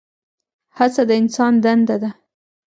[0.77, 2.09] هڅه د انسان دنده ده؟